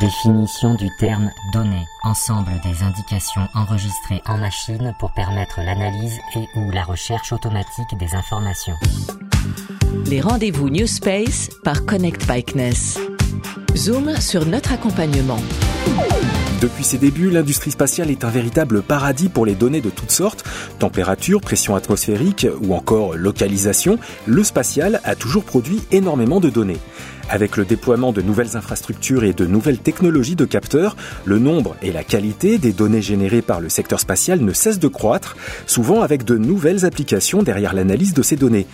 Définition 0.00 0.74
du 0.74 0.90
terme 0.98 1.30
données, 1.54 1.86
ensemble 2.02 2.50
des 2.62 2.82
indications 2.82 3.48
enregistrées 3.54 4.20
en 4.26 4.36
machine 4.36 4.94
pour 4.98 5.10
permettre 5.14 5.60
l'analyse 5.62 6.18
et 6.34 6.58
ou 6.58 6.70
la 6.70 6.84
recherche 6.84 7.32
automatique 7.32 7.96
des 7.98 8.14
informations. 8.14 8.74
Les 10.04 10.20
rendez-vous 10.20 10.68
New 10.68 10.86
Space 10.86 11.48
par 11.64 11.86
Connect 11.86 12.26
Bikeness. 12.28 12.98
Zoom 13.74 14.20
sur 14.20 14.44
notre 14.44 14.72
accompagnement. 14.72 15.40
Depuis 16.60 16.84
ses 16.84 16.96
débuts, 16.96 17.28
l'industrie 17.28 17.70
spatiale 17.70 18.10
est 18.10 18.24
un 18.24 18.30
véritable 18.30 18.80
paradis 18.80 19.28
pour 19.28 19.44
les 19.44 19.54
données 19.54 19.82
de 19.82 19.90
toutes 19.90 20.10
sortes. 20.10 20.42
Température, 20.78 21.42
pression 21.42 21.74
atmosphérique 21.74 22.46
ou 22.62 22.74
encore 22.74 23.14
localisation, 23.14 23.98
le 24.24 24.42
spatial 24.42 25.00
a 25.04 25.14
toujours 25.16 25.44
produit 25.44 25.82
énormément 25.92 26.40
de 26.40 26.48
données. 26.48 26.78
Avec 27.28 27.58
le 27.58 27.66
déploiement 27.66 28.12
de 28.12 28.22
nouvelles 28.22 28.56
infrastructures 28.56 29.24
et 29.24 29.34
de 29.34 29.44
nouvelles 29.44 29.80
technologies 29.80 30.36
de 30.36 30.46
capteurs, 30.46 30.96
le 31.26 31.38
nombre 31.38 31.76
et 31.82 31.92
la 31.92 32.04
qualité 32.04 32.56
des 32.56 32.72
données 32.72 33.02
générées 33.02 33.42
par 33.42 33.60
le 33.60 33.68
secteur 33.68 34.00
spatial 34.00 34.40
ne 34.40 34.52
cessent 34.54 34.78
de 34.78 34.88
croître, 34.88 35.36
souvent 35.66 36.00
avec 36.00 36.24
de 36.24 36.38
nouvelles 36.38 36.86
applications 36.86 37.42
derrière 37.42 37.74
l'analyse 37.74 38.14
de 38.14 38.22
ces 38.22 38.36
données. 38.36 38.66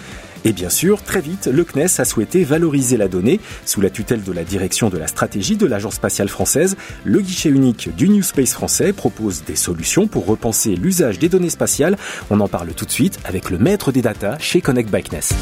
Et 0.45 0.53
bien 0.53 0.71
sûr, 0.71 1.03
très 1.03 1.21
vite, 1.21 1.47
le 1.47 1.65
CNES 1.65 2.01
a 2.01 2.05
souhaité 2.05 2.45
valoriser 2.45 2.97
la 2.97 3.09
donnée. 3.09 3.41
Sous 3.65 3.81
la 3.81 3.91
tutelle 3.91 4.23
de 4.23 4.33
la 4.33 4.45
direction 4.45 4.91
de 4.91 4.99
la 4.99 5.07
stratégie 5.07 5.57
de 5.57 5.67
l'Agence 5.67 5.95
spatiale 5.95 6.29
française, 6.29 6.77
le 7.05 7.21
guichet 7.21 7.49
unique 7.49 7.95
du 7.97 8.09
New 8.09 8.23
Space 8.23 8.53
français 8.53 8.93
propose 8.93 9.45
des 9.45 9.57
solutions 9.57 10.07
pour 10.07 10.27
repenser 10.27 10.75
l'usage 10.75 11.19
des 11.19 11.29
données 11.29 11.51
spatiales. 11.51 11.97
On 12.31 12.41
en 12.41 12.49
parle 12.49 12.73
tout 12.75 12.87
de 12.87 12.91
suite 12.91 13.19
avec 13.25 13.51
le 13.51 13.59
maître 13.59 13.93
des 13.93 14.03
data 14.03 14.37
chez 14.39 14.61
Connect 14.61 14.91
by 14.91 15.03
CNES 15.03 15.35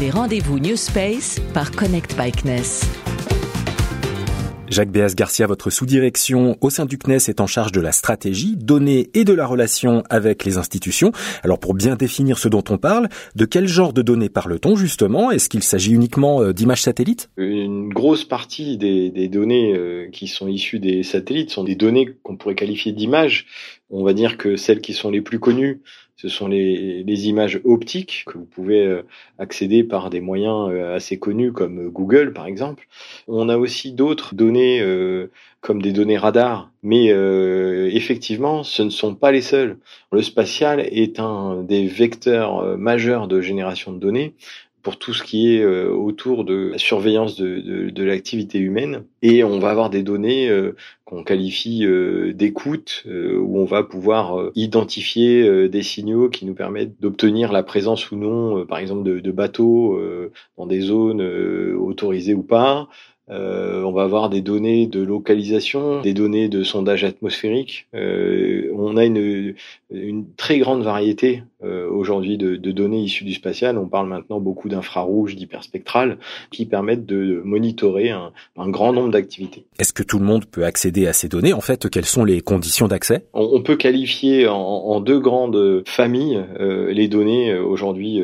les 0.00 0.10
rendez-vous 0.10 0.58
New 0.58 0.76
Space 0.76 1.40
par 1.52 1.72
Connect 1.72 2.16
Bikeness. 2.16 3.07
Jacques 4.70 4.90
Béas 4.90 5.14
Garcia, 5.16 5.46
votre 5.46 5.70
sous-direction 5.70 6.58
au 6.60 6.68
sein 6.68 6.84
du 6.84 6.98
CNES 6.98 7.28
est 7.28 7.40
en 7.40 7.46
charge 7.46 7.72
de 7.72 7.80
la 7.80 7.92
stratégie, 7.92 8.54
données 8.56 9.08
et 9.14 9.24
de 9.24 9.32
la 9.32 9.46
relation 9.46 10.02
avec 10.10 10.44
les 10.44 10.58
institutions. 10.58 11.10
Alors 11.42 11.58
pour 11.58 11.74
bien 11.74 11.96
définir 11.96 12.38
ce 12.38 12.48
dont 12.48 12.64
on 12.68 12.76
parle, 12.76 13.08
de 13.34 13.44
quel 13.46 13.66
genre 13.66 13.94
de 13.94 14.02
données 14.02 14.28
parle-t-on 14.28 14.76
justement? 14.76 15.30
Est-ce 15.30 15.48
qu'il 15.48 15.62
s'agit 15.62 15.92
uniquement 15.92 16.42
euh, 16.42 16.52
d'images 16.52 16.82
satellites? 16.82 17.30
Une 17.38 17.88
grosse 17.88 18.24
partie 18.24 18.76
des, 18.76 19.28
données 19.28 19.74
euh, 19.74 20.08
qui 20.10 20.28
sont 20.28 20.48
issues 20.48 20.80
des 20.80 21.02
satellites 21.02 21.50
sont 21.50 21.64
des 21.64 21.74
données 21.74 22.16
qu'on 22.22 22.36
pourrait 22.36 22.54
qualifier 22.54 22.92
d'images. 22.92 23.46
On 23.90 24.04
va 24.04 24.12
dire 24.12 24.36
que 24.36 24.56
celles 24.56 24.82
qui 24.82 24.92
sont 24.92 25.10
les 25.10 25.22
plus 25.22 25.38
connues 25.38 25.80
ce 26.18 26.28
sont 26.28 26.48
les, 26.48 27.28
images 27.28 27.60
optiques 27.64 28.24
que 28.26 28.38
vous 28.38 28.44
pouvez 28.44 28.84
euh, 28.84 29.02
accéder 29.38 29.84
par 29.84 30.10
des 30.10 30.20
moyens 30.20 30.68
euh, 30.70 30.94
assez 30.94 31.18
connus 31.18 31.52
comme 31.52 31.88
Google 31.88 32.32
par 32.32 32.46
exemple. 32.46 32.88
On 33.28 33.48
a 33.48 33.56
aussi 33.56 33.92
d'autres 33.92 34.34
données 34.34 34.80
euh, 34.80 35.30
comme 35.60 35.80
des 35.80 35.92
données 35.92 36.18
radar, 36.18 36.70
mais 36.82 37.06
effectivement 37.92 38.62
ce 38.62 38.82
ne 38.82 38.90
sont 38.90 39.16
pas 39.16 39.32
les 39.32 39.40
seuls. 39.42 39.78
Le 40.12 40.22
spatial 40.22 40.80
est 40.80 41.18
un 41.18 41.62
des 41.62 41.86
vecteurs 41.86 42.78
majeurs 42.78 43.26
de 43.26 43.40
génération 43.40 43.92
de 43.92 43.98
données 43.98 44.34
pour 44.88 44.98
tout 44.98 45.12
ce 45.12 45.22
qui 45.22 45.54
est 45.54 45.62
euh, 45.62 45.90
autour 45.90 46.46
de 46.46 46.70
la 46.72 46.78
surveillance 46.78 47.36
de, 47.36 47.60
de, 47.60 47.90
de 47.90 48.04
l'activité 48.04 48.58
humaine. 48.58 49.04
Et 49.20 49.44
on 49.44 49.58
va 49.58 49.68
avoir 49.68 49.90
des 49.90 50.02
données 50.02 50.48
euh, 50.48 50.76
qu'on 51.04 51.24
qualifie 51.24 51.84
euh, 51.84 52.32
d'écoute, 52.32 53.04
où 53.06 53.58
on 53.58 53.66
va 53.66 53.82
pouvoir 53.82 54.50
identifier 54.54 55.68
des 55.68 55.82
signaux 55.82 56.30
qui 56.30 56.46
nous 56.46 56.54
permettent 56.54 56.98
d'obtenir 57.00 57.52
la 57.52 57.62
présence 57.62 58.10
ou 58.10 58.16
non, 58.16 58.64
par 58.64 58.78
exemple, 58.78 59.02
de, 59.02 59.20
de 59.20 59.30
bateaux 59.30 60.00
dans 60.56 60.66
des 60.66 60.80
zones 60.80 61.20
autorisées 61.76 62.34
ou 62.34 62.42
pas, 62.42 62.88
euh, 63.30 63.82
on 63.82 63.92
va 63.92 64.04
avoir 64.04 64.30
des 64.30 64.40
données 64.40 64.86
de 64.86 65.00
localisation, 65.02 66.00
des 66.00 66.14
données 66.14 66.48
de 66.48 66.62
sondage 66.62 67.04
atmosphérique. 67.04 67.86
Euh, 67.94 68.72
on 68.74 68.96
a 68.96 69.04
une, 69.04 69.54
une, 69.90 70.26
très 70.36 70.58
grande 70.58 70.82
variété 70.82 71.42
euh, 71.62 71.88
aujourd'hui 71.90 72.38
de, 72.38 72.56
de, 72.56 72.72
données 72.72 73.00
issues 73.00 73.24
du 73.24 73.34
spatial. 73.34 73.76
On 73.76 73.86
parle 73.86 74.08
maintenant 74.08 74.40
beaucoup 74.40 74.68
d'infrarouge, 74.68 75.36
d'hyperspectral, 75.36 76.18
qui 76.50 76.64
permettent 76.64 77.04
de 77.04 77.42
monitorer 77.44 78.10
un, 78.10 78.32
un 78.56 78.68
grand 78.70 78.92
nombre 78.92 79.10
d'activités. 79.10 79.64
Est-ce 79.78 79.92
que 79.92 80.02
tout 80.02 80.18
le 80.18 80.24
monde 80.24 80.46
peut 80.46 80.64
accéder 80.64 81.06
à 81.06 81.12
ces 81.12 81.28
données? 81.28 81.52
En 81.52 81.60
fait, 81.60 81.90
quelles 81.90 82.06
sont 82.06 82.24
les 82.24 82.40
conditions 82.40 82.88
d'accès? 82.88 83.26
On, 83.34 83.50
on, 83.52 83.62
peut 83.62 83.76
qualifier 83.76 84.48
en, 84.48 84.56
en, 84.56 85.00
deux 85.00 85.20
grandes 85.20 85.82
familles 85.86 86.42
euh, 86.60 86.92
les 86.92 87.08
données 87.08 87.52
euh, 87.52 87.62
aujourd'hui 87.62 88.22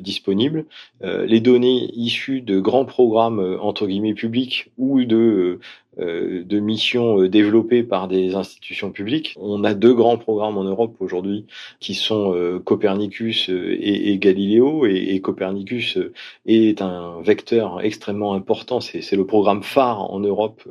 disponibles. 0.00 0.64
les 1.02 1.40
données 1.40 1.90
issues 1.94 2.40
de 2.40 2.58
grands 2.60 2.84
programmes 2.84 3.58
entre 3.60 3.86
guillemets 3.86 4.14
publics 4.14 4.39
ou 4.78 5.04
de 5.04 5.60
euh, 5.98 6.44
de 6.44 6.60
missions 6.60 7.20
euh, 7.20 7.28
développées 7.28 7.82
par 7.82 8.06
des 8.06 8.36
institutions 8.36 8.92
publiques. 8.92 9.34
On 9.40 9.64
a 9.64 9.74
deux 9.74 9.92
grands 9.92 10.18
programmes 10.18 10.56
en 10.56 10.62
Europe 10.62 10.94
aujourd'hui 11.00 11.46
qui 11.80 11.94
sont 11.94 12.32
euh, 12.32 12.60
Copernicus 12.60 13.48
et, 13.48 14.12
et 14.12 14.18
Galileo 14.18 14.86
et, 14.86 15.20
Copernicus 15.20 15.98
est 16.46 16.80
un 16.80 17.20
vecteur 17.22 17.80
extrêmement 17.82 18.34
important. 18.34 18.80
C'est 18.80 19.16
le 19.16 19.26
programme 19.26 19.64
phare 19.64 20.10
en 20.12 20.20
Europe 20.20 20.62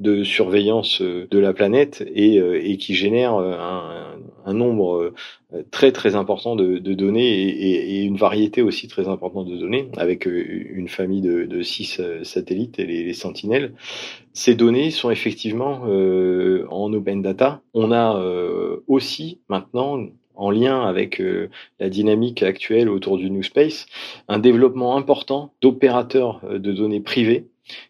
de 0.00 0.24
surveillance 0.24 1.02
de 1.02 1.38
la 1.38 1.52
planète 1.52 2.02
et, 2.14 2.36
et 2.36 2.76
qui 2.78 2.94
génère 2.94 3.34
un, 3.34 4.16
un, 4.46 4.54
nombre 4.54 5.12
très 5.70 5.92
très 5.92 6.14
important 6.14 6.56
de, 6.56 6.78
de 6.78 6.94
données 6.94 7.42
et, 7.42 8.00
et, 8.00 8.02
une 8.02 8.16
variété 8.16 8.62
aussi 8.62 8.88
très 8.88 9.08
importante 9.08 9.48
de 9.48 9.56
données 9.56 9.88
avec 9.96 10.26
une 10.26 10.88
famille 10.88 11.20
de, 11.20 11.44
de 11.44 11.62
six 11.62 12.00
satellites 12.22 12.78
et 12.78 12.86
les, 12.86 13.04
les 13.04 13.14
sentinelles. 13.14 13.72
Ces 14.36 14.54
données 14.54 14.90
sont 14.90 15.10
effectivement 15.10 15.84
euh, 15.86 16.66
en 16.70 16.92
open 16.92 17.22
data. 17.22 17.62
On 17.72 17.90
a 17.90 18.18
euh, 18.18 18.84
aussi 18.86 19.40
maintenant 19.48 19.98
en 20.34 20.50
lien 20.50 20.82
avec 20.82 21.22
euh, 21.22 21.48
la 21.80 21.88
dynamique 21.88 22.42
actuelle 22.42 22.90
autour 22.90 23.16
du 23.16 23.30
New 23.30 23.42
Space, 23.42 23.86
un 24.28 24.38
développement 24.38 24.98
important 24.98 25.54
d'opérateurs 25.62 26.42
de 26.50 26.70
données 26.72 27.00
privés 27.00 27.46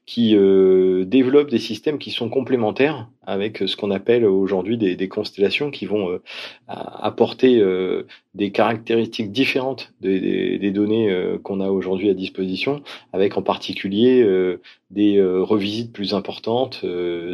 qui 0.07 0.37
euh, 0.37 1.05
développent 1.05 1.51
des 1.51 1.59
systèmes 1.59 1.99
qui 1.99 2.11
sont 2.11 2.29
complémentaires 2.29 3.09
avec 3.27 3.59
ce 3.67 3.77
qu'on 3.77 3.91
appelle 3.91 4.25
aujourd'hui 4.25 4.79
des, 4.79 4.95
des, 4.97 5.09
constellations 5.09 5.71
qui 5.71 5.85
vont 5.85 6.11
euh, 6.11 6.23
apporter 6.69 7.59
euh, 7.59 8.07
des 8.35 8.53
caractéristiques 8.53 9.33
différentes 9.33 9.93
des, 10.01 10.59
des, 10.59 10.71
données 10.71 11.11
euh, 11.11 11.39
qu'on 11.39 11.61
a 11.61 11.69
aujourd'hui 11.69 12.09
à 12.09 12.15
disposition, 12.15 12.83
avec 13.13 13.37
en 13.37 13.43
particulier 13.43 14.23
euh, 14.23 14.61
des 14.91 15.21
revisites 15.21 15.93
plus 15.93 16.15
importantes, 16.15 16.85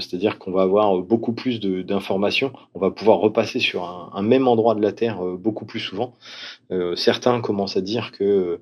c'est-à-dire 0.00 0.38
qu'on 0.38 0.52
va 0.52 0.62
avoir 0.62 0.96
beaucoup 1.02 1.34
plus 1.34 1.60
d'informations, 1.60 2.50
on 2.72 2.80
va 2.80 2.90
pouvoir 2.90 3.18
repasser 3.18 3.60
sur 3.60 3.84
un, 3.84 4.10
un, 4.14 4.22
même 4.22 4.48
endroit 4.48 4.74
de 4.74 4.80
la 4.80 4.92
Terre 4.92 5.22
beaucoup 5.22 5.66
plus 5.66 5.80
souvent. 5.80 6.14
certains 6.96 7.42
commencent 7.42 7.76
à 7.76 7.82
dire 7.82 8.10
que 8.10 8.58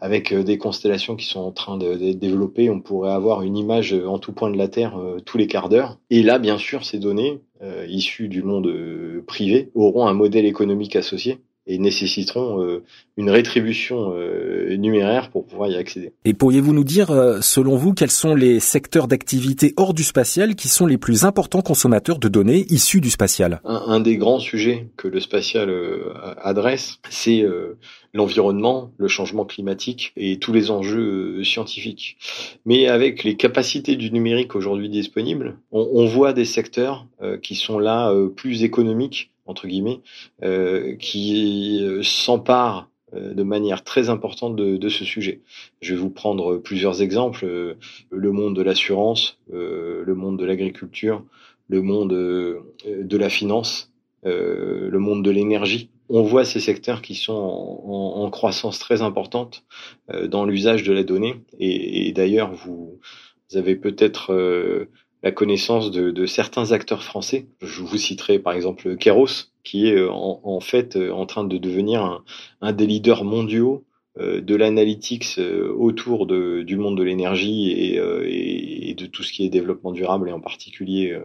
avec 0.00 0.32
euh, 0.32 0.42
des 0.42 0.58
constellations 0.58 1.16
qui 1.16 1.26
sont 1.26 1.40
en 1.40 1.52
train 1.52 1.76
de, 1.76 2.12
développer, 2.12 2.70
on 2.70 2.80
pourrait 2.80 3.12
avoir 3.12 3.42
une 3.42 3.56
image 3.56 3.92
en 3.92 4.18
tout 4.18 4.32
point 4.32 4.50
de 4.50 4.56
la 4.56 4.68
Terre 4.68 4.98
euh, 4.98 5.20
tous 5.20 5.38
les 5.38 5.46
quarts 5.46 5.68
d'heure. 5.68 5.98
Et 6.10 6.22
là, 6.22 6.38
bien 6.38 6.58
sûr, 6.58 6.84
ces 6.84 6.98
données 6.98 7.40
euh, 7.62 7.86
issues 7.88 8.28
du 8.28 8.42
monde 8.42 8.72
privé 9.26 9.70
auront 9.74 10.06
un 10.06 10.14
modèle 10.14 10.46
économique 10.46 10.96
associé 10.96 11.38
et 11.66 11.78
nécessiteront 11.78 12.62
euh, 12.62 12.82
une 13.16 13.30
rétribution 13.30 14.12
euh, 14.14 14.76
numéraire 14.76 15.30
pour 15.30 15.46
pouvoir 15.46 15.68
y 15.68 15.76
accéder. 15.76 16.12
Et 16.24 16.34
pourriez-vous 16.34 16.72
nous 16.72 16.84
dire, 16.84 17.10
euh, 17.10 17.40
selon 17.42 17.76
vous, 17.76 17.92
quels 17.92 18.10
sont 18.10 18.34
les 18.34 18.60
secteurs 18.60 19.08
d'activité 19.08 19.74
hors 19.76 19.94
du 19.94 20.02
spatial 20.02 20.54
qui 20.54 20.68
sont 20.68 20.86
les 20.86 20.98
plus 20.98 21.24
importants 21.24 21.60
consommateurs 21.60 22.18
de 22.18 22.28
données 22.28 22.66
issues 22.70 23.00
du 23.00 23.10
spatial? 23.10 23.60
Un, 23.64 23.82
un, 23.86 24.00
des 24.00 24.16
grands 24.16 24.38
sujets 24.38 24.88
que 24.96 25.06
le 25.06 25.20
spatial 25.20 25.70
adresse, 26.42 26.98
c'est 27.10 27.44
l'environnement, 28.14 28.90
le 28.96 29.08
changement 29.08 29.44
climatique 29.44 30.12
et 30.16 30.38
tous 30.38 30.52
les 30.52 30.70
enjeux 30.70 31.44
scientifiques. 31.44 32.16
Mais 32.64 32.88
avec 32.88 33.22
les 33.22 33.36
capacités 33.36 33.96
du 33.96 34.10
numérique 34.10 34.54
aujourd'hui 34.54 34.88
disponibles, 34.88 35.58
on, 35.70 35.88
on, 35.92 36.06
voit 36.06 36.32
des 36.32 36.44
secteurs 36.44 37.06
qui 37.42 37.54
sont 37.54 37.78
là 37.78 38.12
plus 38.36 38.64
économiques 38.64 39.30
entre 39.50 39.66
guillemets, 39.66 40.00
euh, 40.42 40.94
qui 40.96 41.80
euh, 41.82 42.02
s'empare 42.02 42.88
euh, 43.14 43.34
de 43.34 43.42
manière 43.42 43.82
très 43.82 44.08
importante 44.08 44.56
de, 44.56 44.88
ce 44.88 45.04
sujet. 45.04 45.40
Je 45.82 45.94
vais 45.94 46.00
vous 46.00 46.10
prendre 46.10 46.56
plusieurs 46.56 47.02
exemples. 47.02 47.76
Le 48.10 48.32
monde 48.32 48.56
de 48.56 48.62
l'assurance, 48.62 49.38
le 49.52 50.14
monde 50.14 50.38
de 50.38 50.44
l'agriculture, 50.44 51.24
le 51.68 51.82
monde 51.82 52.10
de 52.10 53.16
la 53.16 53.28
finance, 53.28 53.92
le 54.24 54.98
monde 54.98 55.24
de 55.24 55.30
l'énergie. 55.30 55.90
On 56.08 56.22
voit 56.22 56.44
ces 56.44 56.60
secteurs 56.60 57.02
qui 57.02 57.14
sont 57.14 57.32
en, 57.32 58.28
croissance 58.30 58.78
très 58.78 59.02
importante 59.02 59.64
dans 60.28 60.44
l'usage 60.44 60.82
de 60.82 60.92
la 60.92 61.04
donnée. 61.04 61.36
Et, 61.58 62.12
d'ailleurs, 62.12 62.52
vous, 62.52 62.98
avez 63.54 63.76
peut-être 63.76 64.32
la 65.22 65.32
connaissance 65.32 65.90
de, 65.90 66.10
de, 66.10 66.26
certains 66.26 66.72
acteurs 66.72 67.02
français. 67.02 67.46
Je 67.60 67.82
vous 67.82 67.98
citerai 67.98 68.38
par 68.38 68.54
exemple 68.54 68.96
Keros, 68.96 69.50
qui 69.64 69.88
est 69.88 69.96
euh, 69.96 70.10
en, 70.10 70.60
fait 70.60 70.96
euh, 70.96 71.12
en 71.12 71.26
train 71.26 71.44
de 71.44 71.58
devenir 71.58 72.22
un, 72.60 72.72
des 72.72 72.86
leaders 72.86 73.24
mondiaux 73.24 73.84
de 74.18 74.56
l'analytics 74.56 75.36
euh, 75.38 75.72
autour 75.72 76.26
du 76.26 76.76
monde 76.76 76.98
de 76.98 77.02
l'énergie 77.02 77.70
et, 77.70 78.90
et, 78.90 78.94
de 78.94 79.06
tout 79.06 79.22
ce 79.22 79.32
qui 79.32 79.46
est 79.46 79.48
développement 79.48 79.92
durable 79.92 80.28
et 80.28 80.32
en 80.32 80.40
particulier 80.40 81.16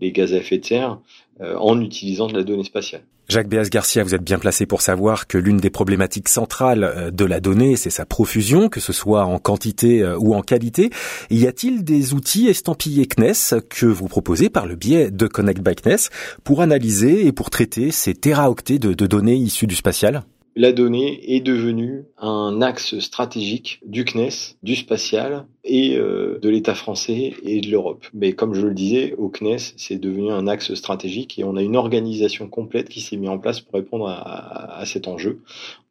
les 0.00 0.12
gaz 0.12 0.34
à 0.34 0.36
effet 0.36 0.58
de 0.58 0.64
serre 0.64 1.00
en 1.40 1.80
utilisant 1.80 2.26
de 2.26 2.34
la 2.34 2.44
donnée 2.44 2.64
spatiale. 2.64 3.02
Jacques 3.28 3.48
Béas 3.48 3.68
Garcia, 3.70 4.04
vous 4.04 4.14
êtes 4.14 4.22
bien 4.22 4.38
placé 4.38 4.66
pour 4.66 4.82
savoir 4.82 5.26
que 5.26 5.38
l'une 5.38 5.56
des 5.56 5.70
problématiques 5.70 6.28
centrales 6.28 7.10
de 7.12 7.24
la 7.24 7.40
donnée, 7.40 7.74
c'est 7.74 7.90
sa 7.90 8.06
profusion, 8.06 8.68
que 8.68 8.80
ce 8.80 8.92
soit 8.92 9.24
en 9.24 9.38
quantité 9.38 10.04
ou 10.20 10.34
en 10.34 10.42
qualité. 10.42 10.90
Y 11.30 11.46
a-t-il 11.46 11.82
des 11.82 12.14
outils 12.14 12.48
estampillés 12.48 13.06
CNES 13.06 13.62
que 13.68 13.86
vous 13.86 14.08
proposez 14.08 14.50
par 14.50 14.66
le 14.66 14.76
biais 14.76 15.10
de 15.10 15.26
Connect 15.26 15.60
by 15.62 15.74
CNES 15.74 16.10
pour 16.44 16.60
analyser 16.60 17.26
et 17.26 17.32
pour 17.32 17.50
traiter 17.50 17.90
ces 17.90 18.14
téraoctets 18.14 18.78
de, 18.78 18.92
de 18.92 19.06
données 19.06 19.36
issues 19.36 19.66
du 19.66 19.74
spatial? 19.74 20.22
La 20.56 20.72
donnée 20.72 21.36
est 21.36 21.40
devenue 21.40 22.04
un 22.16 22.62
axe 22.62 22.98
stratégique 22.98 23.78
du 23.84 24.06
CNES, 24.06 24.56
du 24.62 24.74
spatial 24.74 25.46
et 25.64 25.96
euh, 25.96 26.38
de 26.40 26.48
l'État 26.48 26.74
français 26.74 27.34
et 27.42 27.60
de 27.60 27.70
l'Europe. 27.70 28.06
Mais 28.14 28.32
comme 28.32 28.54
je 28.54 28.66
le 28.66 28.72
disais, 28.72 29.14
au 29.18 29.28
CNES, 29.28 29.74
c'est 29.76 30.00
devenu 30.00 30.30
un 30.32 30.46
axe 30.46 30.72
stratégique 30.72 31.38
et 31.38 31.44
on 31.44 31.56
a 31.56 31.62
une 31.62 31.76
organisation 31.76 32.48
complète 32.48 32.88
qui 32.88 33.02
s'est 33.02 33.18
mise 33.18 33.28
en 33.28 33.38
place 33.38 33.60
pour 33.60 33.74
répondre 33.74 34.08
à, 34.08 34.82
cet 34.86 35.08
enjeu. 35.08 35.40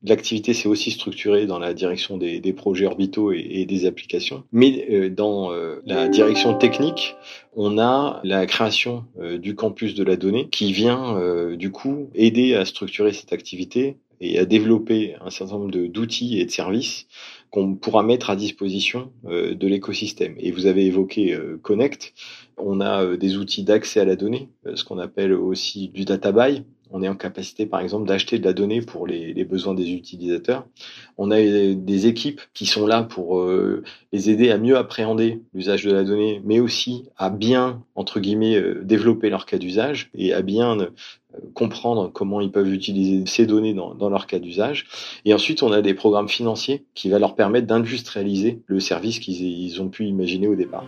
L'activité 0.03 0.53
s'est 0.53 0.67
aussi 0.67 0.89
structurée 0.89 1.45
dans 1.45 1.59
la 1.59 1.75
direction 1.75 2.17
des, 2.17 2.53
projets 2.53 2.87
orbitaux 2.87 3.31
et, 3.31 3.65
des 3.65 3.85
applications. 3.85 4.43
Mais 4.51 4.87
euh, 4.89 5.09
dans 5.09 5.51
euh, 5.51 5.81
la 5.85 6.07
direction 6.07 6.55
technique, 6.55 7.15
on 7.55 7.77
a 7.77 8.19
la 8.23 8.47
création 8.47 9.05
du 9.39 9.55
campus 9.55 9.93
de 9.93 10.03
la 10.03 10.15
donnée 10.17 10.49
qui 10.49 10.73
vient 10.73 11.17
du 11.55 11.71
coup 11.71 12.09
aider 12.13 12.53
à 12.53 12.65
structurer 12.65 13.13
cette 13.13 13.31
activité 13.31 13.95
et 14.21 14.39
à 14.39 14.45
développer 14.45 15.15
un 15.21 15.29
certain 15.29 15.57
nombre 15.57 15.71
d'outils 15.87 16.39
et 16.39 16.45
de 16.45 16.51
services 16.51 17.07
qu'on 17.51 17.75
pourra 17.75 18.03
mettre 18.03 18.29
à 18.29 18.35
disposition 18.35 19.11
euh, 19.25 19.55
de 19.55 19.67
l'écosystème. 19.67 20.35
Et 20.39 20.51
vous 20.51 20.65
avez 20.65 20.85
évoqué 20.85 21.33
euh, 21.33 21.57
Connect. 21.61 22.13
On 22.57 22.81
a 22.81 23.03
euh, 23.03 23.17
des 23.17 23.37
outils 23.37 23.63
d'accès 23.63 23.99
à 23.99 24.05
la 24.05 24.15
donnée, 24.15 24.49
ce 24.75 24.83
qu'on 24.83 24.99
appelle 24.99 25.33
aussi 25.33 25.89
du 25.89 26.05
data 26.05 26.31
buy. 26.31 26.63
On 26.91 27.01
est 27.01 27.07
en 27.07 27.15
capacité, 27.15 27.65
par 27.65 27.79
exemple, 27.79 28.07
d'acheter 28.07 28.39
de 28.39 28.45
la 28.45 28.53
donnée 28.53 28.81
pour 28.81 29.07
les, 29.07 29.43
besoins 29.43 29.73
des 29.73 29.91
utilisateurs. 29.91 30.65
On 31.17 31.31
a 31.31 31.37
des 31.39 32.07
équipes 32.07 32.41
qui 32.53 32.65
sont 32.65 32.87
là 32.87 33.03
pour 33.03 33.43
les 34.11 34.29
aider 34.29 34.51
à 34.51 34.57
mieux 34.57 34.77
appréhender 34.77 35.41
l'usage 35.53 35.83
de 35.83 35.91
la 35.91 36.03
donnée, 36.03 36.41
mais 36.45 36.59
aussi 36.59 37.05
à 37.17 37.29
bien, 37.29 37.83
entre 37.95 38.19
guillemets, 38.19 38.61
développer 38.83 39.29
leur 39.29 39.45
cas 39.45 39.57
d'usage 39.57 40.09
et 40.13 40.33
à 40.33 40.41
bien 40.41 40.77
comprendre 41.53 42.11
comment 42.11 42.41
ils 42.41 42.51
peuvent 42.51 42.71
utiliser 42.71 43.25
ces 43.25 43.45
données 43.45 43.73
dans, 43.73 43.93
dans 43.93 44.09
leur 44.09 44.27
cas 44.27 44.39
d'usage. 44.39 44.85
Et 45.25 45.33
ensuite, 45.33 45.63
on 45.63 45.71
a 45.71 45.81
des 45.81 45.93
programmes 45.93 46.29
financiers 46.29 46.85
qui 46.93 47.09
vont 47.09 47.19
leur 47.19 47.35
permettre 47.35 47.67
d'industrialiser 47.67 48.61
le 48.65 48.79
service 48.79 49.19
qu'ils 49.19 49.81
ont 49.81 49.89
pu 49.89 50.05
imaginer 50.05 50.47
au 50.47 50.55
départ. 50.55 50.85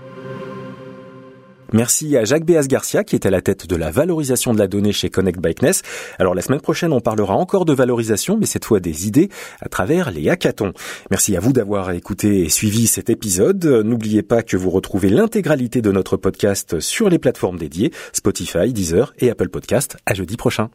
Merci 1.73 2.17
à 2.17 2.25
Jacques 2.25 2.45
Béas 2.45 2.67
Garcia 2.67 3.03
qui 3.03 3.15
est 3.15 3.25
à 3.25 3.29
la 3.29 3.41
tête 3.41 3.67
de 3.67 3.75
la 3.75 3.91
valorisation 3.91 4.53
de 4.53 4.59
la 4.59 4.67
donnée 4.67 4.93
chez 4.93 5.09
Connect 5.09 5.39
Bikeness. 5.39 5.81
Alors 6.19 6.35
la 6.35 6.41
semaine 6.41 6.61
prochaine, 6.61 6.93
on 6.93 6.99
parlera 6.99 7.35
encore 7.35 7.65
de 7.65 7.73
valorisation, 7.73 8.37
mais 8.37 8.45
cette 8.45 8.65
fois 8.65 8.79
des 8.79 9.07
idées 9.07 9.29
à 9.61 9.69
travers 9.69 10.11
les 10.11 10.29
hackathons. 10.29 10.73
Merci 11.11 11.35
à 11.35 11.39
vous 11.39 11.53
d'avoir 11.53 11.91
écouté 11.91 12.43
et 12.43 12.49
suivi 12.49 12.87
cet 12.87 13.09
épisode. 13.09 13.65
N'oubliez 13.65 14.23
pas 14.23 14.43
que 14.43 14.57
vous 14.57 14.69
retrouvez 14.69 15.09
l'intégralité 15.09 15.81
de 15.81 15.91
notre 15.91 16.17
podcast 16.17 16.79
sur 16.79 17.09
les 17.09 17.19
plateformes 17.19 17.57
dédiées, 17.57 17.91
Spotify, 18.13 18.73
Deezer 18.73 19.13
et 19.19 19.29
Apple 19.29 19.49
Podcast. 19.49 19.97
À 20.05 20.13
jeudi 20.13 20.37
prochain. 20.37 20.69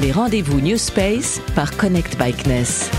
Les 0.00 0.12
rendez-vous 0.12 0.60
New 0.60 0.78
Space 0.78 1.40
par 1.54 1.76
Connect 1.76 2.18
Bikeness. 2.18 2.90